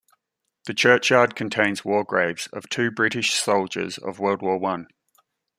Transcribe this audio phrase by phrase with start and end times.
[0.65, 4.87] The churchyard contains war graves of two British soldiers of World War One.